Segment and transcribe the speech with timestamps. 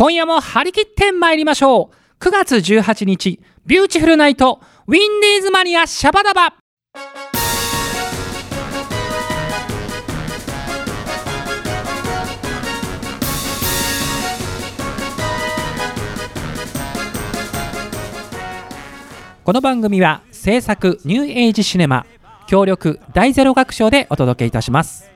[0.00, 2.24] 今夜も張り切って参りましょう。
[2.24, 6.54] 9月18日ビューティフルナイトウィンディーズマニアシャバダバ。
[19.44, 22.06] この番組は制作ニューエイジシネマ
[22.46, 25.09] 協力第ゼロ楽章でお届けいたします。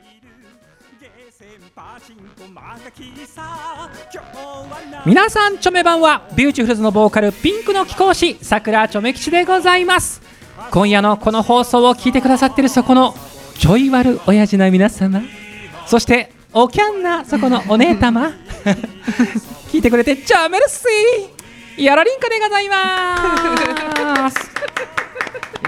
[5.06, 10.22] 皆さんチョメばんはビューティフルズのボーカルピンクの貴公子さくらチョメ吉でございます。
[10.70, 13.14] 今夜のこの放送を聞いてくださってるそこの
[13.58, 15.20] ちょい悪親父の皆様。
[15.86, 18.32] そしておキャンなそこのお姉様
[19.70, 21.82] 聞いてくれてチャメルシー。
[21.82, 24.36] やらりんかでございます。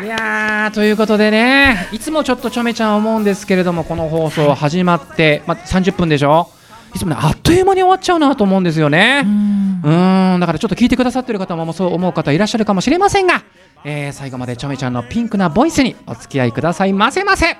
[0.02, 6.48] いやーということでねいつもちょっとちょめちゃん思うんですけれどもこの放送始まって、まあ、30分でしょ？
[6.96, 9.22] いつもねあっという間に終わっちゃうなと思うんですよね。
[9.24, 10.40] うん。
[10.40, 13.42] だからちょっと聞いてくださってる方もそう思う方いらっしゃるかもしれませんが、
[13.84, 17.22] えー最後までちょめちゃんのピンクなボイスにお付き合いくださいませ。
[17.24, 17.56] ませ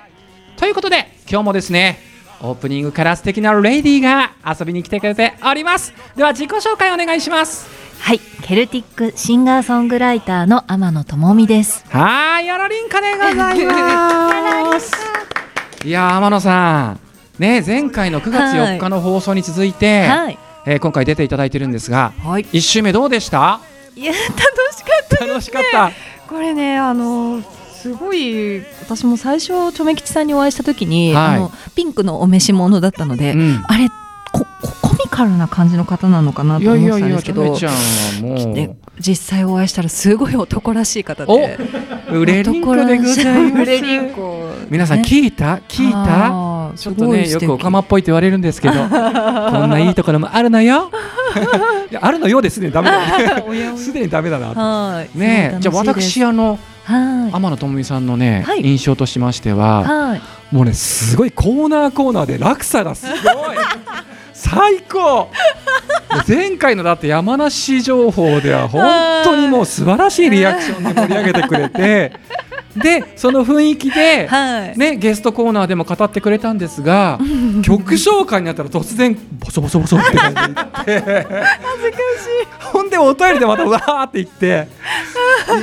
[0.57, 1.99] ということで今日もですね
[2.41, 5.93] オープニングから素敵なレディーが遊びに来てくれております。
[6.15, 7.67] では自己紹介お願いします。
[7.99, 11.83] はい、ケルティックシンガーソングライターの天野智美です。
[11.89, 14.91] はーい、やらりんかでございます。
[15.85, 16.99] いやー、天野さん、
[17.39, 23.59] ね、前回の9月4日の放送に続いて、はい、えー今回出ていただいてるんですが、はい、一週目どうでした？
[23.95, 24.23] いや楽
[24.75, 25.91] しかった楽しかった。
[26.27, 27.41] これねあの
[27.73, 33.87] すごい私も最初チョメ吉さんにお会いした時に、はいあのピンクのお召し物だったので、うんあれ
[34.33, 41.57] ここコミカルな感じの方なのかないとやい思ってたんやいや、ですけどちょめちゃんはもで実際お会いしたらすごい男らしい方おで
[42.11, 43.67] う、売れりんこでございます。
[44.69, 45.57] 皆さん聞いた？
[45.69, 46.29] 聞いた？
[46.77, 48.89] たちょっとね、よくおかまっぽいって言われるんですけど、 こん
[49.69, 50.91] ないいところもあるのよ。
[51.89, 53.17] いやあるのようですね、ダメだ。
[53.17, 53.43] ね。
[53.47, 54.47] おやおすでにダメだな。
[54.47, 55.09] はい。
[55.17, 57.35] ねえ、じゃあ私あのはい。
[57.35, 58.61] 天野智美さんのね、はい。
[58.61, 60.21] 印象としましては、はい。
[60.51, 63.17] もうねすごいコーナーコーナーで落差がすごい。
[64.33, 65.29] 最高。
[66.27, 68.81] 前回のだって山梨情報では本
[69.23, 72.13] 当にもう素晴らしいリアクションで盛り上げてくれて
[72.77, 74.77] でその雰囲気で、はい。
[74.77, 77.19] ね、ゲストコーナーでも語ってくれたんですが
[77.63, 81.23] 曲紹介になったら突然ボソボソボソって感じで恥ずかし
[82.43, 84.67] いほんでお便りでまたわーって言って。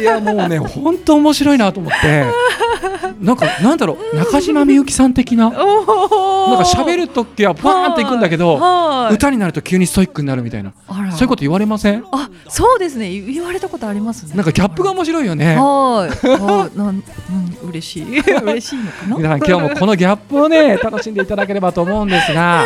[0.00, 2.24] いやもうね本当面白いなと思って。
[3.20, 5.50] なんかなんだろう中島みゆきさん的な。
[5.50, 10.72] なんかお喋る時はバーンっていくんだけどはい歌になると急にストイックになるみたいな。
[11.12, 12.04] そういうこと言われません？
[12.12, 13.10] あそうですね。
[13.10, 14.34] 言われたことありますね。
[14.34, 15.56] なんかギャップが面白いよね。
[15.56, 16.26] はい。
[16.26, 16.78] はい。
[16.78, 18.20] なん、うん、嬉しい。
[18.20, 19.16] 嬉しいのかな？
[19.16, 22.64] 皆さん今日もこのギャップをね楽しんでいただければと思うんですが。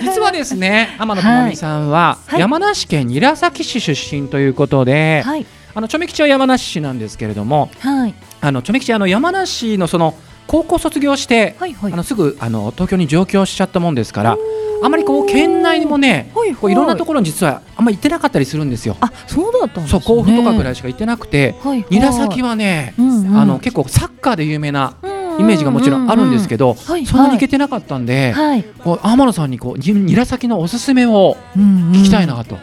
[0.00, 2.40] 実はですね天野智美さんははい。
[2.40, 5.46] 山梨県韮崎市出身ということで、はい。
[5.74, 8.14] あのチョメ吉は山梨市なんですけれどもはい。
[8.40, 10.14] あのチョメ吉あの山梨のその
[10.46, 11.74] 高校卒業して、はい。
[11.74, 11.96] はいあ。
[11.96, 14.36] のすぐあの東京に上京しちゃったもんですから
[14.82, 16.54] あまりこう県内にもねはい。
[16.54, 18.96] こういろんなところに実はあんまり行ってなかったりするんですよ。
[19.00, 20.00] あ、そうだったんですね。
[20.00, 20.72] そう甲府とかぐらい。
[20.72, 21.84] いしか行ってなくてはい。
[21.90, 24.96] 韮崎はね、うんうん、あの結構サッカーで有名な
[25.38, 28.64] イメージがもちろんあるんですけど、はいそんなに行けてなかったんで、はい。
[28.64, 32.58] こう天野さんにこうに韮崎のおすすめをうん聞きたいなと、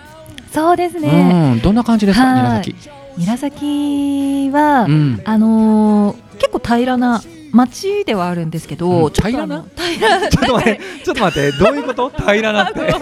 [0.56, 1.56] そうですうね。
[1.56, 1.60] ん。
[1.62, 2.26] どんな感じですか？
[2.26, 2.64] はい。
[2.64, 2.76] 韮崎、
[3.26, 7.22] 韮崎は、うん、あのー結構平らな
[7.54, 9.12] 町ではあるんですけど、うん。
[9.12, 9.66] ちょっと平らな？
[9.76, 10.28] 平らな。
[10.32, 10.82] ちょっと待って。
[11.04, 11.58] ちょっと待って。
[11.58, 12.10] どういうこと？
[12.10, 12.80] 平らなって。
[12.80, 13.00] なんか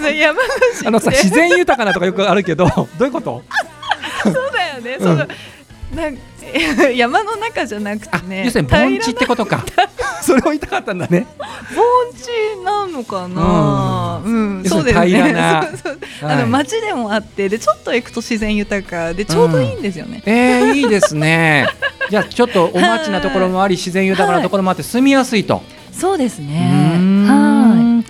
[0.00, 3.42] さ山梨あのさ自然豊かなとかよくあるけどどういうこと？
[4.24, 4.96] そうだよね。
[4.98, 5.26] うんその
[5.94, 6.18] なん
[6.96, 8.44] 山の中じゃなくてあ、ね。
[8.44, 9.64] 要するに盆地ってことか
[10.28, 11.26] それを言いたかったんだね。
[11.74, 14.62] 盆地なのかな、うん。
[14.62, 15.34] 要するにそうですね。
[16.22, 21.66] あの街でもあってでちょっと行くと自然豊かでちょうどいいんですよね、えー、いいですね。
[22.10, 25.62] じゃあちょっとお街なところもあり自然豊かなところもあって住みやすいと、
[25.92, 28.02] そうですうねは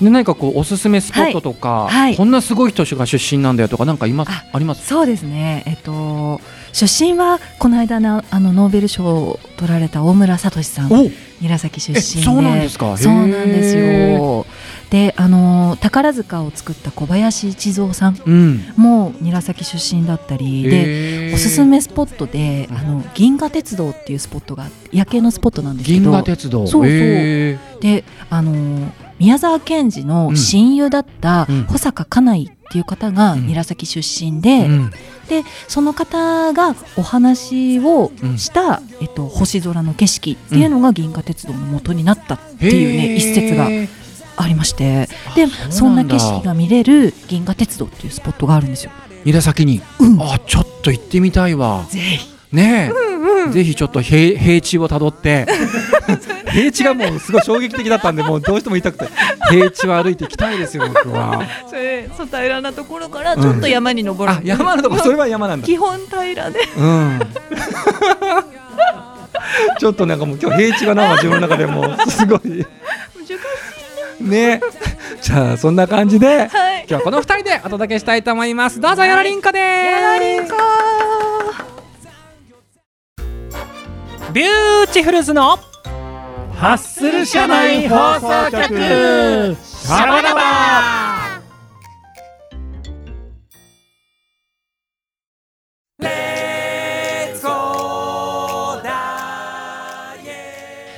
[0.00, 1.90] で何かこうおすすめスポットとか、はい。
[1.90, 2.16] はい。
[2.16, 4.30] こんなすごい人が出身なんだよとかなんかいます？
[4.30, 5.62] あありますいそうですね。
[5.66, 6.40] えっと
[6.76, 10.92] 出身はこの間のあのノーベル賞を取られた大村聡さん。
[10.92, 11.10] お。
[11.40, 12.20] 韮崎出身で。
[12.20, 12.98] えそうなんですか？
[12.98, 14.44] そうなんですへよ。
[14.90, 18.20] であの宝塚を作った小林一三さん。
[18.26, 18.60] うん。
[18.76, 20.64] も韮崎出身だったり。
[20.64, 22.76] でおすすめスポットで、うん。
[22.76, 26.66] あの銀河鉄道っていうスポットが夜景のスポットなんですけ銀ど河鉄道。
[26.66, 26.86] そうそう。
[26.86, 31.62] へであの宮沢賢治の親友だったうん。
[31.64, 33.46] 保坂家内っていう方がうん。
[33.46, 34.90] 韮崎出身ーで、うん。
[35.28, 38.38] でその方がお話をうん。
[38.38, 43.16] した、えっと、星空の景色っていうのが銀河鉄道の元になったっていうね、へー。
[43.16, 43.68] 一節が
[44.36, 48.90] ありましてでそんな景色が見れる銀河鉄道っていうスポットがあるんですよ。
[49.24, 50.20] 韮崎に、うん。
[50.20, 51.86] あちょっと行ってみたいわ。
[51.88, 52.36] ぜひ
[53.50, 55.46] ぜひちょっと平平地をたどって。
[56.52, 59.08] 平地がもうすごい衝撃的だったんでもうどうしても言いたくて。
[59.50, 61.42] 平地を歩いていきたいですよ 僕は。
[61.68, 63.42] それそう平らなところからうん。
[63.42, 64.98] ちょっと山に登る、あ山のとこ。
[64.98, 65.66] それは山なんだ。
[65.66, 66.60] 基本平らで。
[66.76, 67.20] うん。
[69.78, 72.40] ちょっとなんかもう今日平地がなんか自分の中でもうすごい。
[74.20, 74.60] ね。
[75.20, 76.86] じゃあそんな感じではい。
[76.88, 78.80] 今日はこの二人でお届けしたいと思います。
[78.80, 80.54] どうぞよろりんこでやらりんこ
[84.36, 85.56] ビューティフルズの
[86.56, 88.68] ハッスル社内放送局。
[88.68, 90.40] シャバダバ。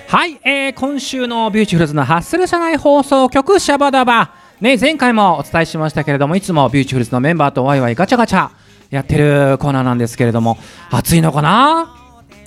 [0.08, 4.35] はい、えー、今週のビューティフルズのハッスル社内放送局シャバダバ。
[4.61, 8.50] ね前回もお伝えしましたけれどもいつもビューティフルズのメンバーとワイワイガチャガチャ
[8.90, 10.58] やってるコーナーなんですけれども
[10.90, 11.94] 暑いのかな？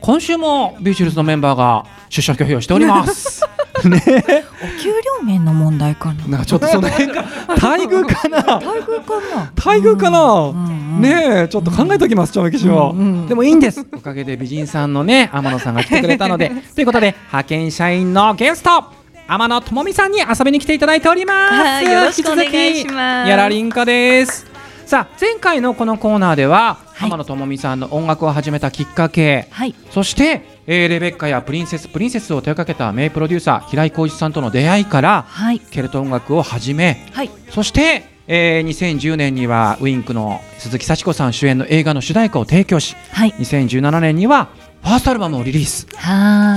[0.02, 3.46] 今週もビューティフルズのメンバーが出社拒否をしております。
[3.88, 4.02] ね。
[4.06, 6.28] お給料面の問題かな。
[6.28, 8.38] なんかちょっとその辺が待遇かな。
[8.38, 9.52] 待遇かな。
[9.56, 13.00] 待遇かな、うんうんねえちょっと考えておきます、ちょめきしを、うん。
[13.00, 13.86] うんでもいいんです。
[13.94, 16.52] おかげで美人さんのね天野さんが来てくれたので。
[16.76, 18.84] ということで派遣社員のゲスト
[19.28, 23.30] 天野智美さんに遊びに来ていただいております、はいよろしくお願いします。
[23.30, 24.51] やらりんかです
[24.92, 27.10] さあ前回のこのコーナーでは、はい。
[27.10, 29.74] 天野智美さんの音楽を始めたきっかけはい。
[29.90, 35.62] そして、えーレベッカやプリンセスプリンセスを手掛けた名プロデューサー平井浩一さんとの出会いからはい。
[35.62, 37.32] ケルト音楽を始めはい。
[37.52, 43.32] そして、えー2010年にはウインクの鈴木幸子さん主演の映画の主題歌を提供しはい。
[43.32, 44.50] 2017年には
[44.82, 45.88] ファーストアルバムをリリース、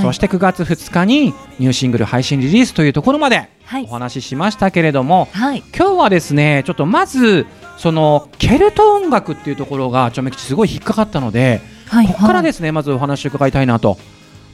[0.03, 3.85] そして9月2日にニューシングル配信リリースというところまではい。
[3.85, 5.63] お話ししましたけれども、はい。
[5.77, 13.99] 今日はですねちょっとまずそのケルト音楽っていうところがちょめきちすごい引っかかったので、はいここからですねまずお話を伺いたいなと。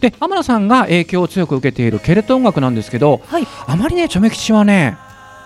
[0.01, 3.47] で天野さんが影響を強く受けているケルト音楽なんですけどはい。
[3.67, 4.97] あまりねちょめ吉はね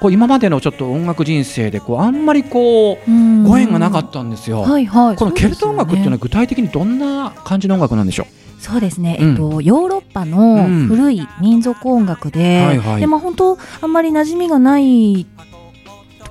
[0.01, 3.43] こう今までのちょっと音楽人生でこうあんまりこううん。
[3.45, 4.63] ご縁がなかったんですよ。
[4.63, 5.17] はいはい。
[5.17, 8.27] このケルト音楽っていうのはは具体的にどんな感じの音楽なんでしょ
[8.59, 9.31] そうですね、うん。
[9.31, 13.01] えっとヨーロッパの古い民族音楽で、はいはい。
[13.01, 15.27] でまあ本当あんまり馴染みがない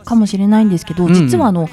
[0.04, 1.14] かもしれないんですけど、うん。
[1.14, 1.70] 実はあの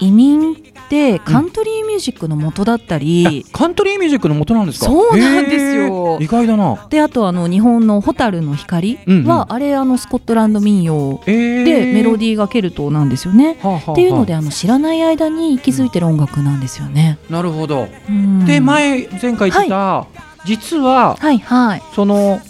[0.00, 0.56] 移民っ
[0.88, 4.86] てカントリーミュージックの元だったり、うカントリーミュージックの元なんですか？
[4.86, 6.18] そうなんですよ。
[6.20, 6.86] 意外だな。
[6.88, 9.44] であとあの日本の「蛍の光は」うんうん。
[9.52, 11.64] あれあのスコットランド民謡えー。
[11.64, 13.52] でメロディーがケルトなんですよね。
[13.52, 17.18] っていうのであの知らない間に息づいてる音楽なんですよね。
[17.28, 17.86] なるほど。
[18.08, 18.46] うん。
[18.46, 20.06] で前前回言ってた、
[20.46, 21.82] 実ははいはい。
[21.94, 22.40] その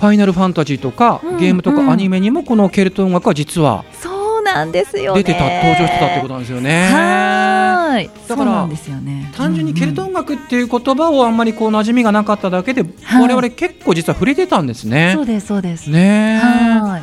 [0.00, 1.86] ファイナルファンタジーとか、うんゲームとうん。
[1.86, 4.15] かアニメにもこのケルト音楽は実はそう
[4.56, 5.22] なんですよね。
[5.22, 6.88] 出てた、登場してたってことなんですよね。
[6.88, 8.10] はーい。
[8.28, 9.32] だからね。
[9.36, 15.22] 単純にケルトうん音楽っていう言葉をあんまりこう馴染みがなかっただけで、はい我々結構実は触れてたんですうんねそ。
[15.22, 15.90] うですそうです。
[15.90, 17.00] ねえは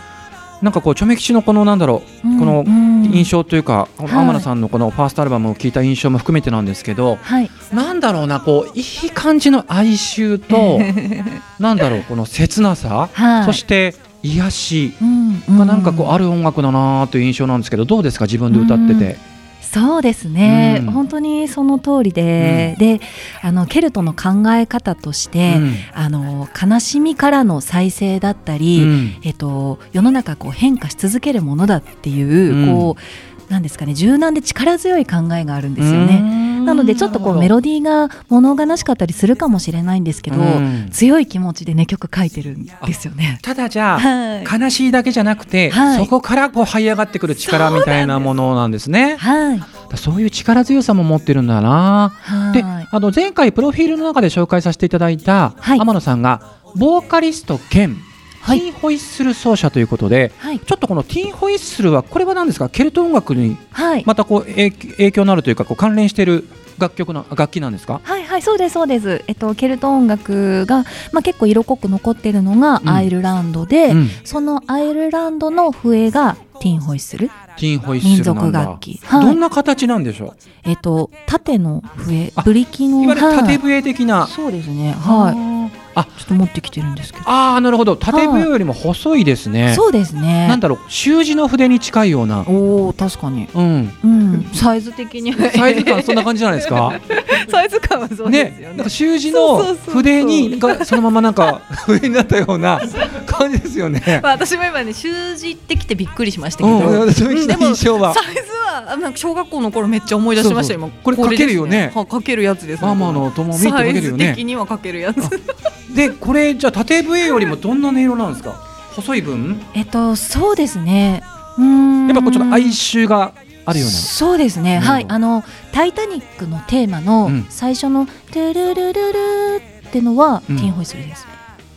[0.62, 2.40] なんかこうチョメ吉のこのなんだろうい。
[2.40, 7.50] このうん印象というか、このはい天野さんのこのファーストアルバムを聞いた印象も含めてなんですけど、はい。
[7.74, 10.80] なんだろうなこういい感じの哀愁と
[11.60, 13.46] なんだろうこの切なさ、はい。
[13.46, 14.94] そして癒し。
[15.02, 18.26] うんがなんかこうある音楽だなという印象なんですけどどうですか？
[18.26, 19.18] 自分で歌ってて。
[19.62, 20.92] そうですね、うん。
[20.92, 23.02] 本当にその通りで、で
[23.42, 25.74] あのケルトの考え方として、うん。
[25.96, 29.16] あの悲しみからの再生だったり、うん。
[29.24, 32.76] えっと、世の中こう変化し続けるものだっていう、うん。
[32.76, 36.44] こうなんですかね柔軟で力強い考えがあるんですよね。
[36.64, 40.90] なのでちょっとこうメロディーが物悲しかったりするかもしれないんですけど、うん。
[40.92, 43.40] 強い気持ちでね曲書いてるんですよね。
[43.42, 46.06] ただじゃあ、はい、悲しいだけじゃなくて、はい。
[46.06, 49.18] そこからこう這い上がってくる力みたいなものなんですね。
[49.18, 49.62] はい、
[49.96, 52.14] そういう力強さも持ってるんだな。
[52.16, 55.80] はい、で、あの前回プロフィールの中で紹介させていただいた、はい。
[55.80, 56.42] 天野さんが
[56.76, 57.98] ボーカリスト兼
[58.44, 62.68] はいティーホイッスル奏者ということで、はい、ちょっとこのティーホイッスルはこれは何ですか？
[62.68, 66.46] ケルト音楽にはい、またこう影影響のあるというかこう関連している
[66.78, 68.02] 楽曲の楽器なんですか？
[68.04, 69.24] はいはいそうですそうです。
[69.28, 70.84] えっとケルト音楽が
[71.14, 77.30] まあ結構色濃く残ってるのがうんアイルランドで、うんそのアイルランドの笛がティーンホイッスル？
[77.56, 78.10] ティーホイッスル。
[78.10, 82.34] 民族楽器はいどんな形なんでしょえっと縦の笛？
[82.36, 83.04] あブリキのう？
[83.06, 84.28] いわゆる縦はい笛的な。
[84.28, 84.92] そうですね。
[84.94, 85.53] はい。
[85.96, 86.00] い。
[86.00, 87.30] あちょっと持ってきてるんですけど。
[87.30, 87.96] ああなるほど。
[87.96, 90.48] 縦笛よりも細いですね、そうですね。
[90.48, 92.42] なんだろう習字の筆に近いような。
[92.48, 93.48] おお確かに。
[93.54, 93.94] うん。
[94.04, 94.50] うん。
[94.54, 95.32] サイズ的に。
[95.32, 96.94] はサイズ感そんな感じじゃないですか？
[97.50, 98.70] サイズ感はそうですよね。
[98.72, 99.58] ねなんか習字の
[99.88, 102.82] 筆にがそのままなんか筆になったような
[103.26, 104.20] 感じですよね。
[104.24, 106.80] まあ私も今ね習字ってきてびっくりしましたけうど。
[106.80, 108.14] ん私の印象は。
[108.14, 110.88] サイズはあなんか小学校の頃めっちゃ思い出しました今。
[110.90, 111.88] これ書けるよね。
[111.88, 112.88] ですは書けるやつですね。
[112.88, 114.34] ママの友見って書けるよね。
[114.36, 115.18] 的には書けるやつ
[115.96, 118.52] でこれじゃあ縦笛よりもどんな音色なんですか？
[118.96, 119.62] 細い分？
[119.74, 121.24] えっとそうですね。
[121.58, 122.08] うーん。
[122.08, 123.34] やっぱこうちょっと哀愁が
[123.66, 123.94] あるような。
[123.94, 124.82] そうですね、うん。
[124.82, 125.06] はい。
[125.08, 127.46] あの「タイタニック」のテーマのうん。
[127.50, 130.58] 最初の「トゥルルルル」ってのは、うん。
[130.58, 131.28] ティンホイッスルです。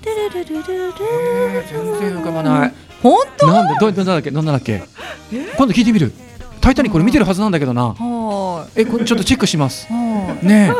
[0.03, 0.93] トゥルルルルル
[1.69, 2.75] 全然浮かばない。
[3.03, 3.75] 本なんで？
[3.81, 4.31] どどんなだっけ？
[4.31, 4.83] どんなだっけ？
[5.57, 6.13] 今度聞いてみる。
[6.61, 7.95] タイタニックこれ見てるはずなんだけどな。
[7.99, 8.05] 当
[8.57, 9.87] はえこれちょっとチェックします。
[10.43, 10.73] ねえ。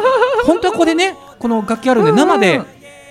[0.45, 2.17] 本当はここでねこの楽器あるんでうん。
[2.17, 2.61] 生で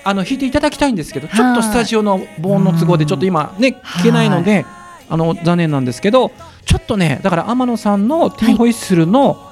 [0.05, 4.65] あの弾いていただきたいんですけどちょっとスタジオの防音の都合でちょっと今ね聞けないので
[5.09, 6.31] あの残念なんですけど
[6.65, 9.51] ちょっとねだから天野さんのティーホイッスルの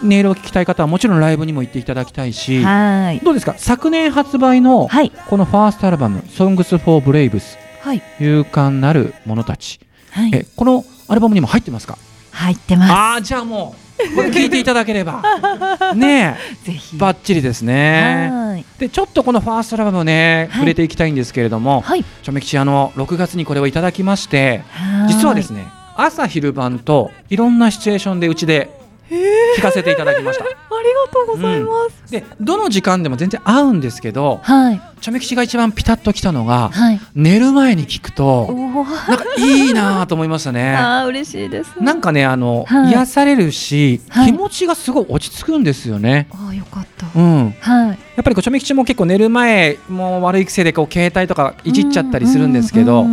[0.00, 3.18] 音色を聞きたい方はもちろんライブにも行っていただきたいいしはい。
[3.24, 3.54] どうですか？
[3.58, 5.10] 昨年発売のはい。
[5.28, 8.02] このファーストアルバム「Songs for Braves はい。
[8.20, 9.80] 勇敢なる者たち」
[10.12, 10.30] はい。
[10.32, 11.98] えこのアルバムにも入ってますか？
[12.30, 15.22] 入ってまああーじゃあもうこれ聞いていただければ。
[15.94, 16.96] ねすぜひ。
[16.96, 18.30] えバッチリですね。
[18.32, 18.64] はい。
[18.78, 20.58] でちょっとこのファーストアルバムね、はい。
[20.58, 22.04] 触れていきたいんですけれども、はい。
[22.22, 25.12] ちょめきちあの6月にこれをいただきましてはい。
[25.12, 28.77] 実はですね朝昼晩といろんなシチュエーションでうちで
[29.10, 30.44] 聞かせていただきました。
[30.78, 31.72] ありがとうございま
[32.06, 34.80] す、でどの時間でも全然合うんですけどはい。
[35.00, 37.00] ちょめきちが一番ピタッときたのがはい。
[37.14, 40.74] 寝る前に聞くおとおなんかいいなと思いましたね。
[40.78, 41.72] あー嬉しいです。
[41.80, 42.92] なんかねあの、はい。
[42.92, 44.32] 癒されるし、はい。
[44.32, 46.28] 気持ちがすごい落ち着くんですよね。
[46.32, 47.06] あーよかった。
[47.14, 53.04] うん、はいやっぱりこうちょめきちも結構寝る前もう悪い癖でこう携帯とかいじっちゃったりするんですけど、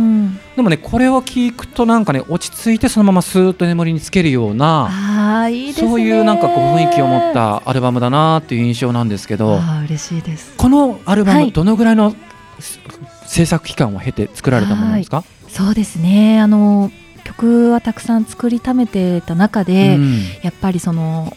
[0.56, 5.72] でもねこれを聞くとなんかね落ち着いてそのままスーッと眠りにつけるようなね。
[5.74, 10.56] そういうなんかこう雰囲気を持ったアルバムだなっていう印象なんですけど嬉しいです。
[10.56, 11.46] このアルバはい。
[11.46, 12.16] ムどのぐらいの
[12.58, 12.80] す
[13.28, 16.40] 制作期間を経て作られたものですか、そうですね。
[16.40, 16.90] あの
[17.22, 20.18] 曲はたくさん作りためてた中で、うん。
[20.42, 21.36] やっぱりその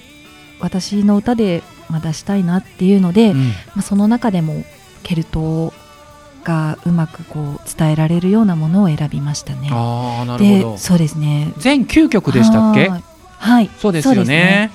[0.60, 3.48] 私の歌で、まあ、出したいなっていうので、うん。
[3.50, 4.64] まあ、その中でも
[5.04, 5.74] ケルト
[6.44, 9.70] がうまくこう伝えられるようなものを選びましたね。
[9.72, 10.72] ああなるほど。
[10.74, 11.54] でそうですね。
[11.58, 12.90] 全9曲でしたっけ？
[12.90, 13.04] はい。
[13.38, 13.70] はい。
[13.78, 14.72] そうですよね。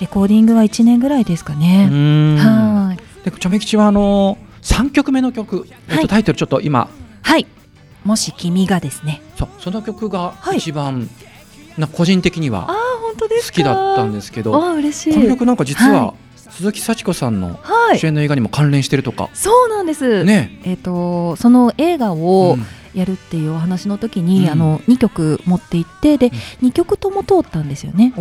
[0.00, 1.86] レコーディングは1年ぐらいですかうね。
[1.86, 2.36] ん。
[2.36, 3.24] はい。
[3.24, 6.08] でちょめきちはあの3曲目の曲、えっと、はい。
[6.08, 6.88] タイトルちょっと今。
[7.22, 7.46] はい。
[8.04, 9.22] もし君がですね。
[9.36, 9.48] そう。
[9.60, 10.58] その曲がはい。
[10.58, 11.08] 一番、
[11.76, 12.66] な個人的にあは
[13.18, 15.16] 好きだったんですけどこあ嬉しい。
[15.18, 16.14] の曲なんか実は、は
[16.50, 17.98] 鈴木幸子さんのはい。
[17.98, 20.60] 主演の映画にも関連してるとか、そうなんです、ね。
[20.64, 22.66] えっ、とその映画をうん。
[22.94, 24.50] やるっていうお話の時に、うん。
[24.50, 26.30] あの2曲持って行ってで、
[26.62, 28.12] 2曲とも通ったんですよね。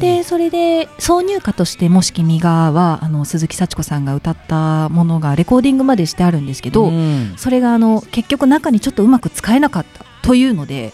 [0.00, 7.32] でそれで挿入歌として「もし君がは」あの鈴木幸子さんが歌ったものがレコーディングまでしてあるんですけど、うん。
[7.36, 10.92] それがあの結局中にちょっとうまく使えなかったというので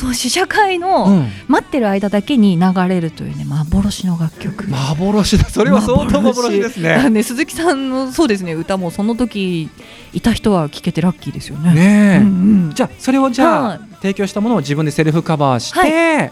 [0.00, 1.28] そう試写会の、うん。
[1.46, 4.66] 待ってる間だけに流れるというね幻の楽曲。
[4.70, 5.44] 幻だ。
[5.44, 7.10] それは相当幻ですね。
[7.10, 9.68] ね鈴木さんのそうですね歌もその時
[10.14, 11.74] いた人は聴けてラッキーですよね。
[11.74, 12.72] ねえ、うんうん。
[12.74, 13.80] じゃあそれをじゃあ、はい。
[13.96, 16.30] 提供したものを自分でセルフカバーして、は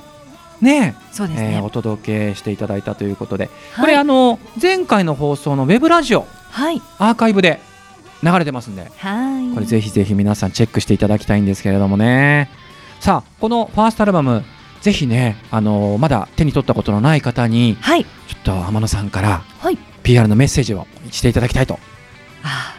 [0.62, 1.56] ねそうですね。
[1.56, 3.84] えーお届けしていただいたということで、はい。
[3.84, 6.80] これあの前回の放送のウェブラジオはい。
[6.96, 7.60] アーカイブで
[8.22, 8.90] 流れてますんで。
[8.96, 9.52] はい。
[9.52, 12.50] これぜひぜひ皆さんチェックしていただきたいんですけれどもね
[13.00, 14.44] さあこのファーストアルバム
[14.80, 18.04] ぜひねあのまだ手に取ったことのない方にはい。
[18.04, 19.78] ちょっと天野さんからはい。
[20.02, 21.78] PR のメッセージをしていただきたいと。
[22.44, 22.74] あ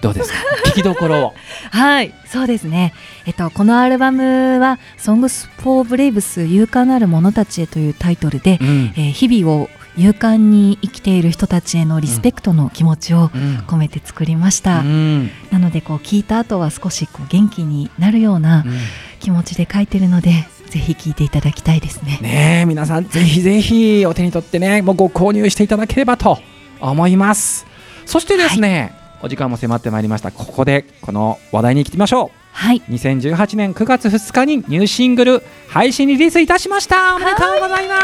[0.00, 0.38] どうですか？
[0.70, 1.34] 聞きどころを。
[1.72, 2.92] はいそうですね。
[3.26, 8.92] えっとこのアルバムは「Songs for Braves 勇敢なる者たちへ」というタイトルで、うん。
[8.96, 13.64] えー日々を勇敢に生きている人たちへのリスペクトの気持ちをうん。
[13.66, 14.80] 込めて作りました。
[14.80, 15.30] うん。
[15.50, 18.78] なのでこう聞いた後は少しこう元気になるようなうん
[19.18, 20.30] 気持ちで書いてるので、
[20.70, 22.18] ぜひ聞いていただきたいですね。
[22.20, 26.38] ねえ皆さんぜひぜひお手に取ってねもうご購入していただければと
[26.80, 27.66] 思います
[28.06, 32.78] そしてですね、お時間も迫ってまいりましたここでこの話題に行きましょはい。
[32.78, 37.96] う2018年9月2日にニューシングル配信リリースいたしましたおめでとうございま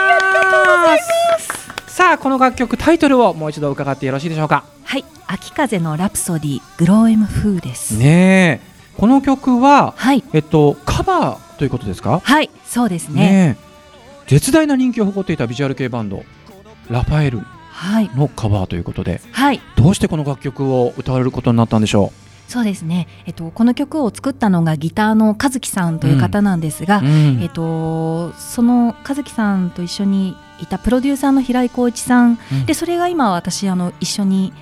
[1.38, 5.04] すさあこの楽曲タイトルをもう一度伺ってよろしいでしょうかはい。
[5.26, 7.96] 秋風のラプソディグローエム風です。
[7.96, 10.22] ねえこの曲ははい。
[10.32, 12.20] えっとカバーということですか？
[12.22, 12.50] はい。
[12.64, 13.56] そうですね。
[14.26, 16.24] 絶大な人気を誇っていたビジュアル系バンド
[16.88, 18.10] ラファエルはい。
[18.14, 19.60] のカバーということではい。
[19.76, 22.12] どうしてこの楽曲を歌われることになったんでしょ
[22.46, 34.52] そうですね、えっと、この曲を作ったのがギターの和樹さんという方なんですが、うんえっと、その和樹さんと一緒にいたプロデューサーの平井浩一さん、うんでそれが今私あの一緒に、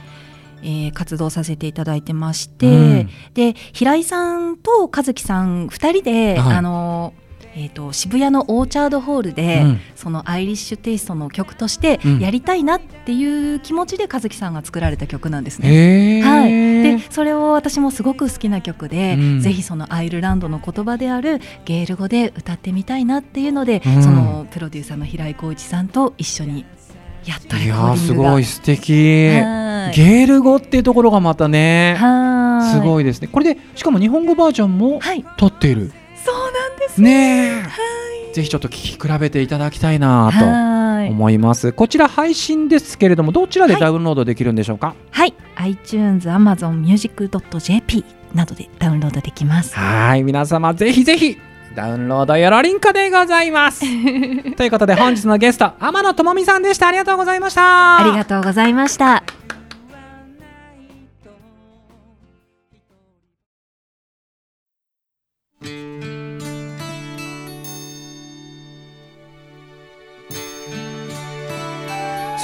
[0.63, 2.71] えー活動させていただいてまして、う
[3.05, 3.11] ん。
[3.35, 6.57] で平井さんと和樹さん2人で、はい。
[6.57, 7.15] あの
[7.55, 9.81] えー、と渋谷のオーチャードホールで、うん。
[9.95, 12.19] そのアイリッシュテイストの曲としてうん。
[12.19, 16.23] やりたいなっていう気持ちで和樹さんが作られた曲なんですね。
[16.23, 19.41] はい、でそれを私もすごく好きな曲で、うん。
[19.41, 24.03] ぜひそのアイルランドの言葉であるゲール語で歌ってみたいなっていうので、うん。
[24.03, 26.65] そのプロデューサーの平井浩一さんと一緒に
[27.27, 28.31] やったレコいやーすーディングが。
[28.33, 29.29] ごい素敵。
[29.29, 32.75] はいゲール語っていうところがまたねはい。
[32.75, 33.29] すごいですね。
[33.31, 35.25] これでしかも日本語バージョンもはい。
[35.37, 35.93] 撮っている。
[36.25, 37.01] そうなんです。
[37.03, 37.63] ね
[38.31, 38.33] え。
[38.35, 41.11] ぜひちょっと聞き比べていただきたいなとはい。
[41.11, 41.73] 思います。
[41.73, 43.83] こちら配信ですけれどもどちらではい。
[43.83, 44.95] ダウンロードできるんでしょうか？
[45.11, 45.35] はい。
[45.57, 49.75] iTunes、Amazon Music.jp などでダウンロードできます。
[49.77, 50.23] はい。
[50.23, 51.37] 皆様ぜひぜひ
[51.75, 53.81] ダウンロードよろりんこでございます。
[54.57, 56.89] ということで本日のゲスト天野智美さんでした。
[56.89, 57.99] ありがとうございました。
[57.99, 59.23] ありがとうございました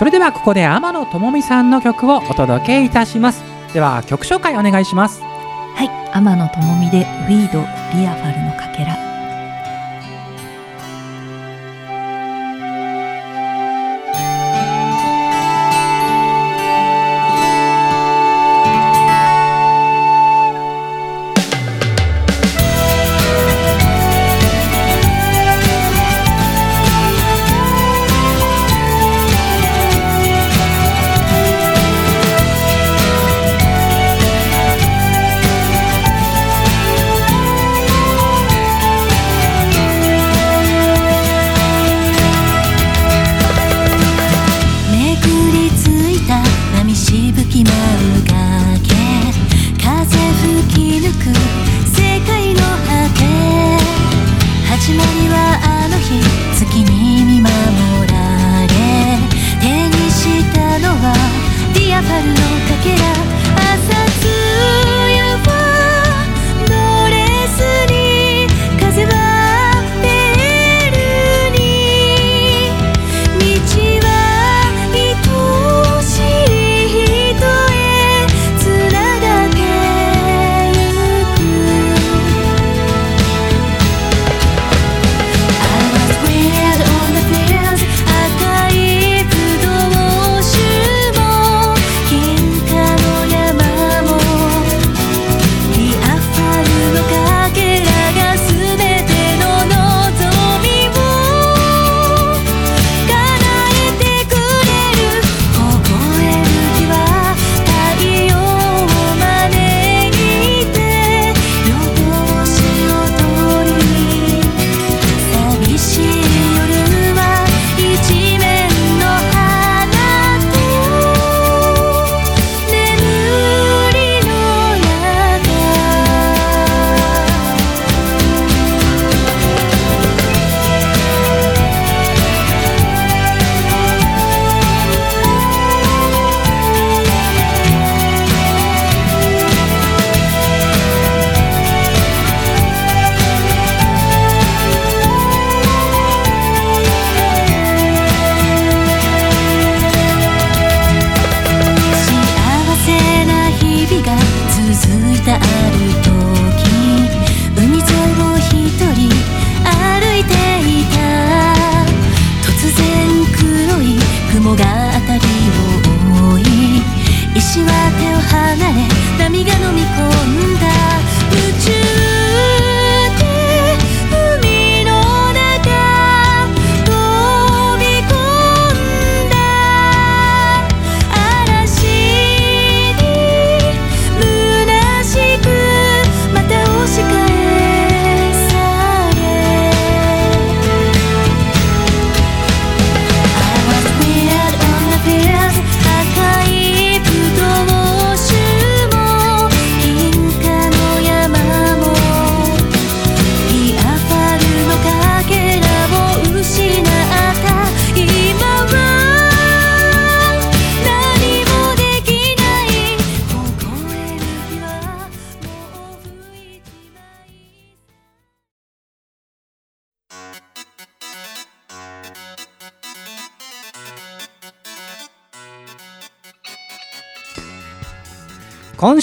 [0.08, 3.44] れではここで天野智美さんの曲をお届けいたします。
[3.74, 5.20] では曲紹介お願いします。
[5.20, 7.60] はい天野智美で「ウィード
[7.94, 8.96] リアファルのかけら」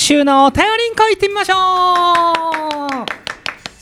[0.07, 1.55] 週のお便りんこ行ってみましょう。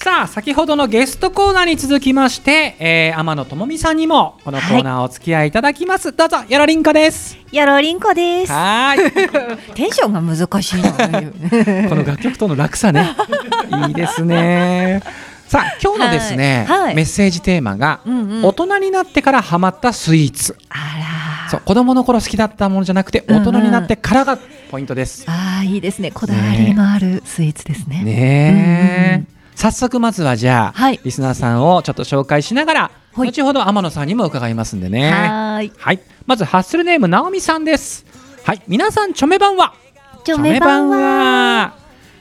[0.02, 7.38] さあ先ほどのゲストコーナーに続きまして、えー、天野智美さんにもこのコーナーお付き合いいただきます、どうぞよろりんこです。
[7.52, 8.54] やろりんこです。
[8.54, 9.76] はーい。
[9.76, 10.92] テンションが難しいな。
[11.92, 13.06] この楽曲との落差ね。
[13.90, 15.04] いいですね。
[15.50, 16.82] さあ今日のですね、はい。
[16.84, 16.96] はい。
[16.96, 18.46] メッセージテーマが、うんうん。
[18.46, 20.56] 大人になってからハマったスイーツ。
[20.70, 23.44] あそう子供の頃好きだったものじゃなくてうんうん。
[23.44, 24.40] 大人になってからが
[24.74, 25.34] ポイントです、ら。
[25.34, 26.10] ああ、いいですね。
[26.10, 28.04] こだわりのあるスイーツですね。
[28.04, 31.00] ね早速まずはじゃあ、はい。
[31.04, 33.28] リスナーさんをちょっと紹介しながら、はい。
[33.28, 35.12] 後ほど天野さんにも伺いますんでね。
[35.12, 35.72] はーい。
[35.78, 36.00] はい。
[36.26, 38.04] まずハッスルネームなおみさんです。
[38.44, 38.64] はい。
[38.68, 39.76] 皆さんチョメ版は？
[40.24, 41.76] チョメ版は。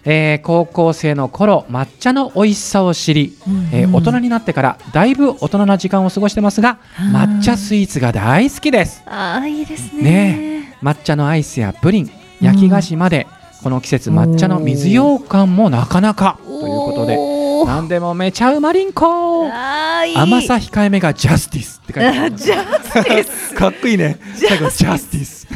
[0.04, 3.68] えー高校生の頃抹茶の美味しさを知り、うんうん。
[3.72, 9.02] えー大人になってからだいぶ大人な時間を過ごしてますがうん抹茶スイーツが大好きです。
[9.06, 10.02] ああ、いいですね。
[10.02, 12.10] ね抹茶のアイスやプリン
[12.42, 13.26] 焼き菓子まで、
[13.62, 17.16] この季節抹茶の水羊羹もなかなかということで
[17.64, 19.48] 何でもめちゃうまりんこ。
[19.48, 22.20] 甘さ控えめがジャスティスって書いてある。
[22.22, 23.54] あジャスティス。
[23.54, 24.18] かっこいいね。
[24.34, 25.46] 最後ジャスティス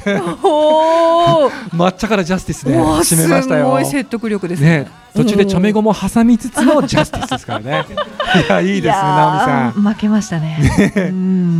[1.74, 3.66] 抹茶からジャスティスでおー締めましたよ。
[3.66, 4.68] すごい説得力ですね。
[4.84, 7.84] ね途中でちょめごも挟みつつのジャスティスですからね。
[8.48, 9.80] いやいいですね直美さん。
[9.80, 9.82] ん。
[9.82, 10.58] 負けましたね。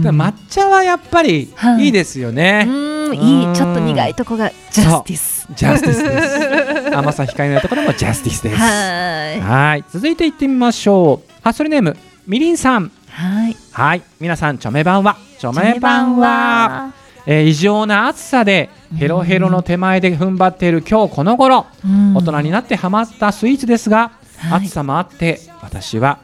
[0.04, 1.86] 抹茶はやっぱりはい。
[1.86, 2.68] いいですよね、
[3.14, 3.52] いい。
[3.54, 5.48] ちょっと苦いとこがジャスティス。
[5.54, 9.84] ジャスティスです甘さ控えめなところもジャスティスですはい。
[9.90, 13.56] 続いていってみましょうハッスルネームみりんさんはい。
[13.72, 16.92] はい皆さんチョメ版はチョメ版は
[17.26, 21.66] えー異常な暑さでヘロヘロの手前で踏ん張っている今日この頃、
[22.14, 24.12] 大人になってハマったスイーツですが、
[24.52, 26.18] 暑さもあって私は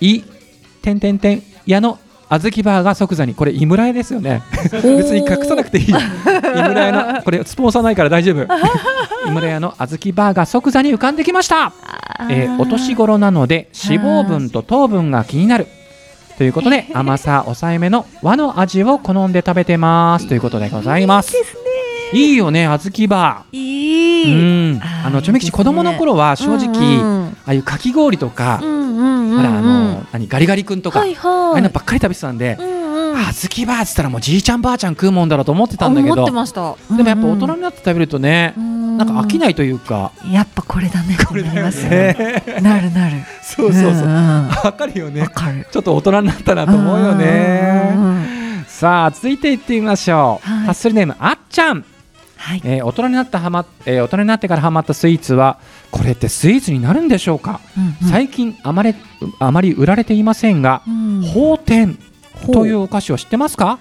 [0.00, 0.22] い
[0.82, 3.34] てんてんてん矢の小豆バーが即座に。
[3.34, 4.42] これ井村屋ですよね。
[4.62, 4.82] 別
[5.14, 5.88] に隠さなくていい。
[5.88, 8.42] 井村屋のこれスポンサーないから大丈夫。
[9.28, 11.72] 井村屋の小豆バーが即座に浮かんできました、
[12.30, 15.66] えーお年頃なので脂肪分と糖分が気になる。
[16.38, 20.28] ということで 甘さ抑えめの和の味を好んで食べてます。
[20.28, 21.32] ということでございます。
[21.32, 21.60] ですね。
[22.20, 23.56] いいよね小豆バー。
[23.56, 23.95] いい。
[24.24, 28.58] うん、あのちょめきちいいですね子供の頃は正直、うんああいうかき氷とか。
[28.58, 31.00] ほらあの何ガリガリ君とか。
[31.00, 33.16] ああいうのばっかり食べてたんで、うんうん。
[33.32, 36.76] 小豆バーっつったらもうじいちゃんばあちゃん食うもんだろうと思ってたんだけ思ってどました。
[36.96, 41.16] でもやっぱ大人にになって食べるとね、なんか飽きないというか、やっぱこれだね。
[41.28, 42.14] これなりますよね。
[42.46, 43.16] ねなるなる。
[43.42, 45.66] そうそうそう、わかるよわねかる。
[45.70, 51.84] ちょっと大人になったなと思うようんねさあ続いていってみましょう、はいハッスルネームあっちゃん
[52.36, 52.62] はい。
[52.64, 55.58] えー大人になったはま、えー大人になってからハマったスイーツは
[55.90, 58.10] これってスイーツになるんでしょうか、うんうん。
[58.10, 58.94] 最近あまり
[59.38, 61.22] あまり売られていませんが、うん。
[61.26, 61.98] 宝天
[62.52, 63.78] というお菓子を知ってますか？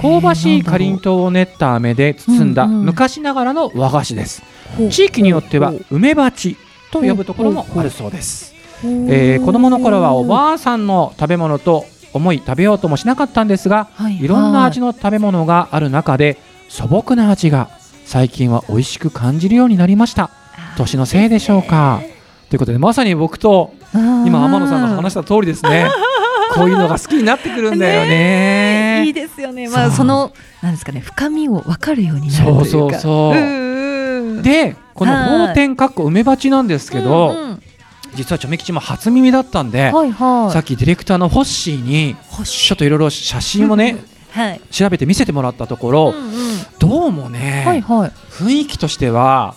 [0.00, 2.84] 香ばしいかりんとうを練った飴で包んだうんうん。
[2.84, 4.42] 昔ながらの和菓子です。
[4.76, 4.88] ほう。
[4.90, 6.56] 地域によっては梅鉢
[6.92, 8.54] と呼ぶところもあるそうです。
[8.84, 14.22] えー子供の頃はおばあさんの食べ物と思い食べようともしなかったんですがはい。
[14.22, 16.36] いろんな味の食べ物がある中で
[16.68, 17.70] 素朴な味が
[18.06, 20.30] 最近は美味しく感じるようになりました。
[20.78, 22.00] 年のせいでしょうか。
[22.48, 25.88] ということでまさに僕と今天野さんが話した通りですね。
[26.54, 29.02] こういうのが好きになってくるんだよね。
[29.06, 29.68] いいですよね。
[29.68, 32.64] まあそのなんですかね深みを分かるようになるというか。
[32.64, 33.34] そうそうそ
[34.38, 37.62] うでこのはい宝天かっこ梅鉢なんですけど、うんうん。
[38.14, 40.52] 実はチョメ吉も初耳だったんで、はいはい。
[40.52, 42.14] さっきディレクターのホッシーに
[42.44, 43.96] ちょっといろいろ写真をねはい。
[44.70, 46.46] 調べて見せてもらったところ、うんうん
[46.78, 48.10] どうもね、はいはい。
[48.30, 49.54] 雰囲気としては。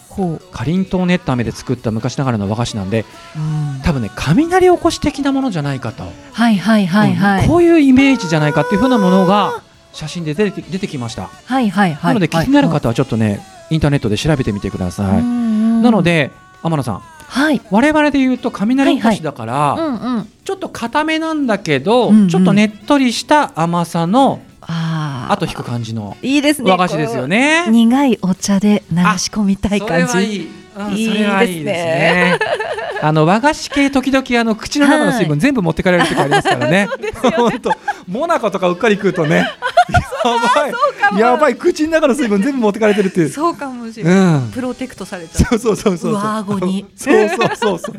[0.52, 3.40] かりんとう練った飴で作った昔ながらの和菓子なんでう
[3.78, 7.44] ん多分ね雷おこし的なものじゃないかと、はいはいはいはい。
[7.44, 9.62] うんこういうイメージじゃないかっていうふうなものが
[9.94, 12.08] 写真で出て出てきました、はいはいはい。
[12.08, 15.24] なので気になる方はちょっとねインターネットで調べてみてください、はい。
[15.24, 16.32] ななの、で
[16.64, 17.62] 天野さんはい。
[17.70, 20.30] 我々で言うと雷おこしだから、うんうん。
[20.44, 24.42] ちょっと固めなんだけど、うんうんちょっとねっとりした甘さの。
[25.32, 26.72] 後引く感じのいいですね。
[26.72, 27.66] 和菓子ですよね。
[27.70, 30.14] 苦いお茶で流し込みたい感じ。
[30.14, 30.36] はい
[31.04, 31.10] い。
[31.10, 32.40] ですね。
[33.02, 36.90] あの和菓子系時々あの口の中の水分全部持ってかれる時ありますからね。
[37.36, 37.72] 本当、
[38.08, 39.38] モナカとかうっかり食うとね。
[39.90, 41.20] やばい。
[41.20, 43.30] やばい口の中の水分全部持ってかれてるっていう。
[43.30, 44.48] そうかもしれうない。
[44.48, 44.52] ん。
[44.52, 45.58] プロテクトされちゃう。
[45.60, 46.22] そうそうそうそうそう。
[46.22, 47.96] 上顎にそうそうそうそう。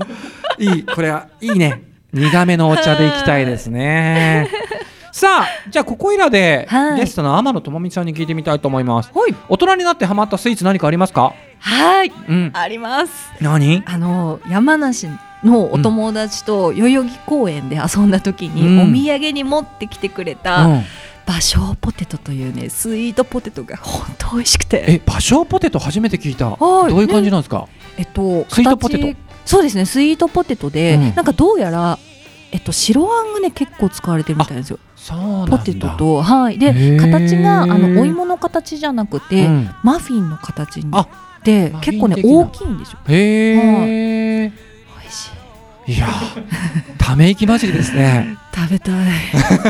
[0.63, 1.83] いいこれはいいね。
[2.13, 4.49] 苦めのお茶でいきたいですね。
[5.13, 9.11] さあじゃあここいらではいゲストの天野智美さんに聞いてみたいと思います。
[9.15, 9.35] はい。
[9.49, 11.35] 大人になってハマったスイーツ何かありますか？
[11.59, 12.13] はい。
[12.29, 12.51] うん。
[12.55, 13.13] あります。
[13.41, 13.83] 何？
[13.87, 15.09] あの山梨
[15.45, 20.83] のお友達と代々木公園で遊んだ時に、うんお土産に持ってきてくれた、うん。
[21.27, 31.99] 芭蕉ポテトというねスイートポテトが本当美味しくてえ芭蕉ポテト初めて聞いたどはいういう感じなんですか、えっとスイートポテト形そうですねスイートポテトで、うんなんかどうやら
[32.51, 34.81] えっと白あんがね結構使われてるみたいなんですよ
[35.49, 36.59] ポテトとはい。
[36.59, 39.71] で形があのお芋の形じゃなくて、うん。
[39.83, 41.07] マフィンの形にあ
[41.45, 42.99] で結構ね大きいんですよ。
[43.09, 45.31] へえ、美味し
[45.89, 45.93] い。
[45.93, 46.07] い、や
[46.99, 48.37] ため息混じりですね。
[48.55, 48.95] 食べたい。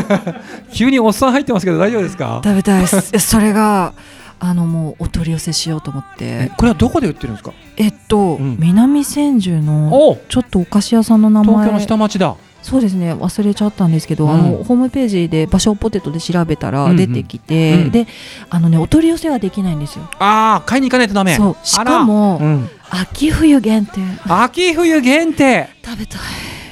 [0.75, 2.41] 急におっさん入ってますけど大丈夫ですか？
[2.45, 3.19] 食べたいです。
[3.21, 3.93] それが
[4.41, 7.53] あのもうお取り寄せしようと思っえてこれはどこで売ってるんですか？
[7.77, 8.57] えっと、うん。
[8.59, 10.17] 南千住のお！
[10.29, 11.55] ちょっとお菓子屋さんの名前。
[11.55, 14.31] 東京の下町だそうですね忘れちゃったんですけど、うん。
[14.33, 16.97] あのホームページで芭蕉ポテトで調べたうんうん。
[16.97, 18.07] ら出てきて、うんで
[18.51, 20.09] あのねお取り寄せはできないんですよ。
[20.19, 21.35] ああ買いに行かないとダメ。
[21.37, 24.01] そうしかも、うん、秋冬限定。
[24.29, 25.69] 秋冬限定。
[25.85, 26.21] 食べたい。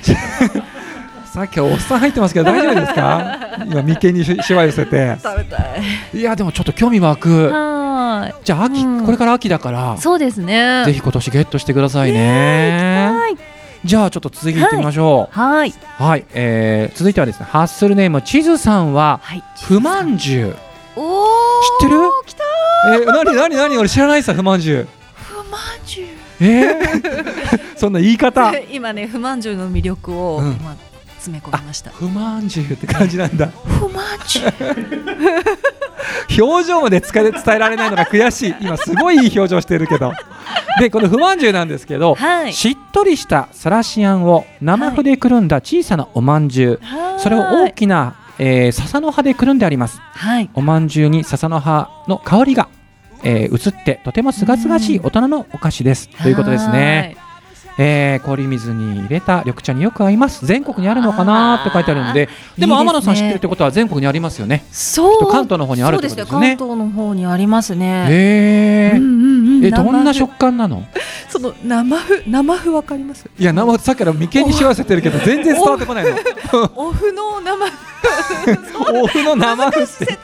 [1.33, 3.39] さっきおっさん入ってますけど大丈夫ですか？
[3.67, 5.17] 今眉間にししわ寄せて。
[5.23, 5.57] 食べた
[6.15, 6.19] い。
[6.19, 7.51] いやでもちょっと興味湧く。
[7.53, 9.05] はじゃあ秋、うん。
[9.05, 10.83] これから秋だからいそうですね。
[10.87, 13.11] ぜひ今年ゲットしてくださいね。
[13.13, 13.37] はい
[13.85, 20.43] じゃあちょっと続き行ってみましょはい、うはい、えー続いてはですねハッスルネーム地図さんははい、不満じ
[20.97, 21.27] おお
[21.81, 22.01] 知ってる？
[22.27, 22.43] 来た
[22.93, 23.79] えー、何何何？
[23.79, 24.89] 俺知らないさ不満じゅう。
[25.15, 26.09] 不満じゅう。
[26.41, 28.53] えー、 そんな言い方。
[28.71, 30.59] 今ね不満じゅうの魅力を、うん。
[30.65, 30.88] まあ
[31.29, 31.91] 詰め込みました。
[31.91, 33.49] 不満じゅうって感じなんだ。
[33.49, 34.53] 不満じゅう
[36.43, 38.55] 表情まで伝え伝えられないのが悔しい。
[38.61, 40.13] 今すごいいい表情してるけど。
[40.81, 42.53] でこの不満じゅうなんですけど、はい。
[42.53, 46.81] しっとりしたさらしあんを生麩でくるんだ小さなおまんじゅう、
[47.19, 50.01] それを大きな、えー笹の葉でくるんであります。
[50.01, 50.49] はい。
[50.55, 52.69] おまんじゅうに笹の葉の香りが、
[53.23, 56.09] えー移ってとてもすがすがしい大人のお菓子です。
[56.09, 57.17] ということですね、
[57.79, 60.45] えー氷水に入れた緑茶によく合います。
[60.45, 64.65] 全国にあるのかなって書いてあるんででも天野さん知ってるってことは全国にありますよね。
[64.73, 66.51] そう関東の方にあるってことですよね。
[66.51, 68.07] ね関東の方にありますね。
[68.11, 68.97] へー。
[68.97, 69.65] うんうんうん。
[69.65, 70.85] えどんな食感なの？
[71.29, 73.31] その生麩生麩わかります？
[73.39, 76.11] いや生さっきから眉間にしわせてるけど全然伝わってこないの。
[76.75, 77.67] お麩の生
[79.03, 79.87] お麩の生麩って。
[79.87, 80.19] 説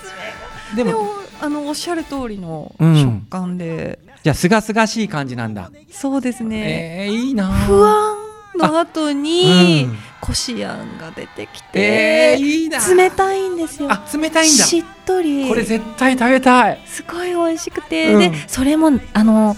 [0.75, 1.07] でも
[1.41, 2.97] あのおっしゃる通りのうん。
[2.97, 5.71] 食感で、じゃあすがすがしい感じなんだ。
[5.91, 7.53] そうですね、えー、いいな。
[7.53, 8.17] 不安
[8.57, 9.99] の後うにん。
[10.19, 12.79] こしあんが出てきえー、て、いいな。
[12.79, 13.93] 冷たいんですよ。
[13.93, 14.65] あ冷たいんだ。
[14.65, 15.47] しっとり。
[15.47, 16.81] これ絶対食べたい。
[16.87, 18.33] すごい美味しくて、うん。
[18.33, 19.57] でそれもあの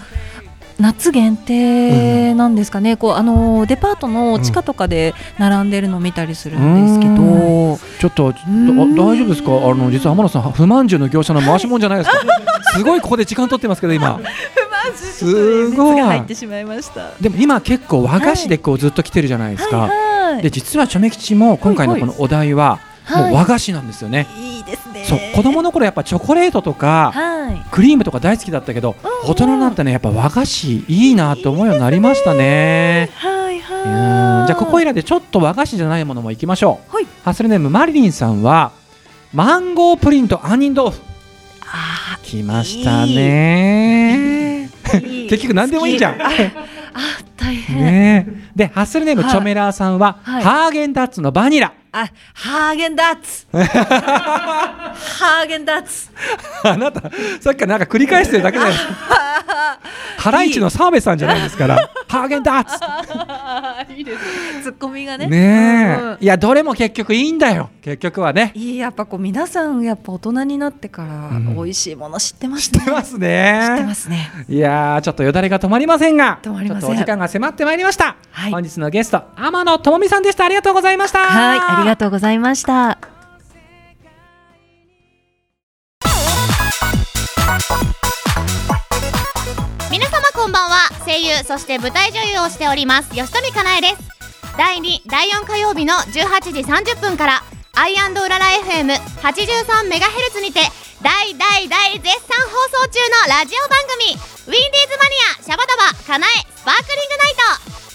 [0.79, 9.51] 夏限定なんですかね、こうあのデパートの地下とかで並んでるのを見たりするんですけど、ちょっと、ちょっと大丈夫ですか？
[9.51, 12.17] あの実は天野さん不満じゅうの業者の回しもんじゃないですか。
[12.77, 14.19] すごいここで時間取ってますけど今。
[14.95, 16.01] すごい。
[16.01, 17.11] 入ってしまいました。
[17.19, 19.87] でも今結構和菓子でこうずっと来てるじゃないですか、は
[20.39, 23.23] いで実はチョメ吉も今回のこのお題ははい。
[23.23, 25.05] もう和菓子なんですよね、いいですね。
[25.05, 27.26] そう子供の頃やっぱチョコレートとかはい。
[27.71, 29.91] クリームとか大好きだったけど大人になってね。
[29.91, 33.09] やっぱ和菓子いいなと思うようになりましたね。
[33.15, 34.47] はいうんはい。
[34.47, 36.95] じゃあここいらでちょっと和菓子じゃないものもいきましょう。
[36.95, 37.05] はい。
[37.23, 38.71] ハッスルネームマリリンさんは
[39.33, 41.01] マンゴープリンと杏仁豆腐。
[41.61, 44.69] あきましたね。
[45.29, 46.21] 結局何でもいいじゃん。
[46.21, 46.29] あ
[47.35, 47.66] 大変。
[47.73, 48.25] ね。
[48.27, 49.31] えでハッスルネームはい。
[49.31, 50.43] チョメラーさんは、はい。
[50.43, 51.73] ハーゲンダッツのバニラ。
[51.91, 53.47] あハーゲンダッツ。
[53.51, 56.09] ハーゲンダッツ。
[56.63, 57.01] あなた
[57.39, 58.93] さっきからなんか繰り返してるだけじゃないですか。
[60.17, 61.89] ハライチの澤部さんじゃないですから。
[62.07, 62.75] ハーゲンダッツ。
[63.93, 64.17] いいです
[64.57, 64.63] ね。
[64.63, 65.27] ツッコミがね。
[65.27, 67.69] ねうんえいやどれも結局いいんだよ。
[67.81, 68.51] 結局はね。
[68.53, 71.55] いいやっぱこう皆さんやっぱ大人になってからん。
[71.55, 72.79] 美味しいもの知ってますね。
[72.79, 73.59] 知ってますね。
[73.61, 74.31] 知ってますね。
[74.49, 76.39] いやーちょっとよだれが止まりませんが。
[76.41, 76.81] 止まりません。
[76.81, 78.51] ちょっとお時間が迫ってまいりました、はい。
[78.51, 80.45] 本日のゲスト天野智美さんでした。
[80.45, 81.19] ありがとうございました。
[81.19, 82.97] はい、ありがとうございました。
[89.91, 90.89] 皆様こんばんは。
[91.05, 93.09] 声優そして舞台女優をしております。
[93.11, 93.95] 吉富かなえです。
[94.57, 97.43] 第2第4火曜日の18時30分から
[97.75, 100.61] アイうらら FM83MHz にて
[101.01, 107.35] 大大大絶賛放送中のラジオ番組ウィンディーズマニアシャバダバかなえスパークリングナイ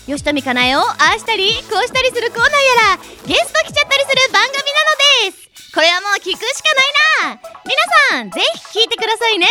[0.06, 0.14] ト。
[0.14, 5.74] 吉富かなえをああしたりこうしたりするコーナーやらゲスト来ちゃったりする番組なのです。
[5.74, 7.40] これはもう聞くしかないな。
[7.64, 9.48] 皆さんぜひ聞いてくださいね。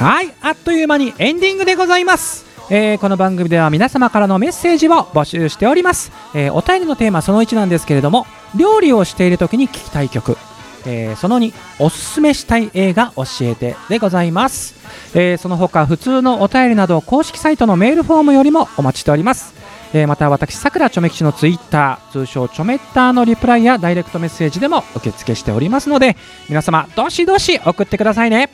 [0.00, 2.46] はいあっという間にエンディングでございます。
[2.70, 10.38] えーこの番組では皆様からのメッセージを募集しております、えーお便りのテーマその1なんですけれども料理をしている時に聴きたい曲。
[10.86, 14.74] えーその2おすすめしたい映画教えてでございます、
[15.14, 19.52] えその他普通のお便りなど公式サイトのメールフォームよりもお待ちしております。
[19.92, 26.16] えまた私さくらちょめ吉のツイッター通称ちょめッターのリプライやダイレクトメッセージでも受付しておりますので
[26.48, 28.48] 皆様どしどし送ってくださいね。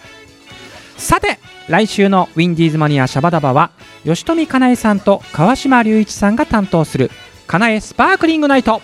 [0.96, 3.70] さて来週のウィンディーズマニアシャバダバは
[4.04, 7.10] 吉富かなえさんと川島隆一さんが担当する
[7.46, 8.82] かなえスパークリングナイト。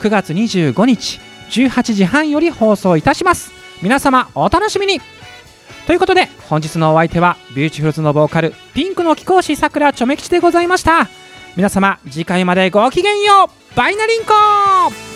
[0.00, 3.52] 9月25日18時半より放送いたします。
[3.82, 5.00] 皆様お楽しみに。
[5.86, 11.08] ということで本日のお相手はビューティフルズのボーカルピンクの貴公子さくらちょめ吉でございました。
[11.56, 13.76] 皆様次回までごきげんよう。
[13.76, 15.09] バイナリンコ